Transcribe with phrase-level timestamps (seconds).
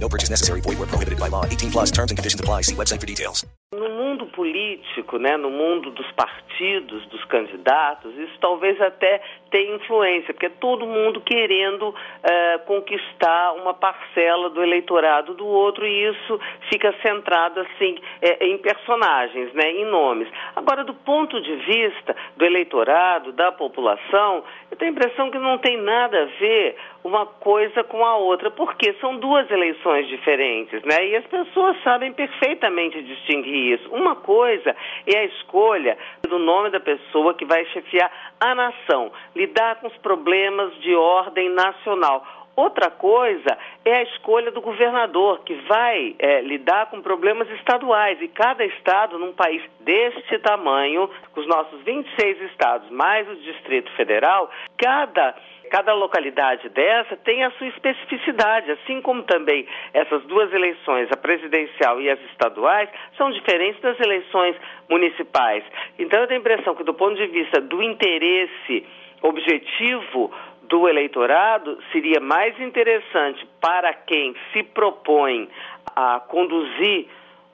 [0.00, 0.60] No purchase necessary.
[0.62, 1.44] Void where prohibited by law.
[1.44, 2.62] 18 plus terms and conditions apply.
[2.62, 3.44] See website for details.
[3.72, 10.32] No mundo político, né, no mundo dos partidos, dos candidatos, isso talvez até tenha influência,
[10.32, 11.94] porque é todo mundo querendo uh,
[12.66, 19.52] conquistar uma parcela do eleitorado do outro e isso fica centrado assim é, em personagens,
[19.52, 20.28] né, em nomes.
[20.54, 25.58] Agora, do ponto de vista do eleitorado, da população, eu tenho a impressão que não
[25.58, 31.06] tem nada a ver uma coisa com a outra, porque são duas eleições diferentes, né?
[31.06, 33.90] E as pessoas sabem perfeitamente distinguir isso.
[33.90, 35.96] Uma coisa é a escolha
[36.30, 41.50] do nome da pessoa que vai chefiar a nação, lidar com os problemas de ordem
[41.50, 42.24] nacional.
[42.56, 48.20] Outra coisa é a escolha do governador, que vai é, lidar com problemas estaduais.
[48.20, 53.90] E cada estado, num país deste tamanho, com os nossos 26 estados, mais o Distrito
[53.92, 55.34] Federal, cada
[55.70, 62.00] cada localidade dessa tem a sua especificidade, assim como também essas duas eleições, a presidencial
[62.00, 64.56] e as estaduais, são diferentes das eleições
[64.88, 65.64] municipais.
[65.98, 68.84] Então eu tenho a impressão que do ponto de vista do interesse
[69.22, 70.30] objetivo
[70.62, 75.48] do eleitorado, seria mais interessante para quem se propõe
[75.96, 77.08] a conduzir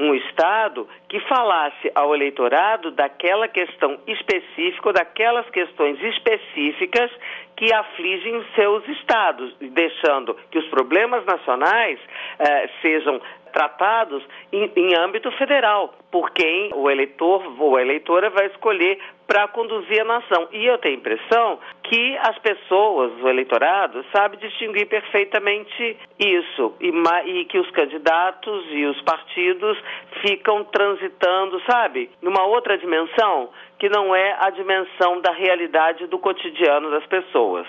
[0.00, 7.10] um Estado que falasse ao eleitorado daquela questão específica, daquelas questões específicas
[7.54, 12.00] que afligem seus estados, deixando que os problemas nacionais
[12.38, 13.20] eh, sejam
[13.60, 19.46] tratados em, em, âmbito federal, por quem o eleitor ou a eleitora vai escolher para
[19.48, 20.48] conduzir a nação.
[20.50, 26.90] E eu tenho a impressão que as pessoas, o eleitorado, sabe distinguir perfeitamente isso e,
[27.26, 29.78] e que os candidatos e os partidos
[30.22, 36.90] ficam transitando, sabe, numa outra dimensão que não é a dimensão da realidade do cotidiano
[36.90, 37.66] das pessoas.